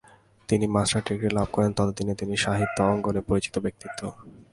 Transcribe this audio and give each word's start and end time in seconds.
তিনি 0.49 0.65
masters 0.67 1.05
degree 1.07 1.29
লাভ 1.37 1.47
করেন 1.51 1.71
ততদিনে 1.77 2.13
তিনি 2.15 2.33
সাহিত্য 2.37 2.77
অঙ্গনে 2.83 3.21
পরিচিত 3.29 3.55
ব্যক্তিত্ব। 3.59 4.01